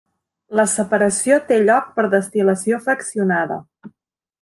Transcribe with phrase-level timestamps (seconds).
[0.59, 3.63] La separació té lloc per destil·lació fraccionada.